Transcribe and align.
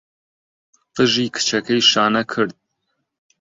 قژی 0.95 1.25
کچەکەی 1.33 1.81
شانە 1.91 2.23
کرد. 2.31 2.53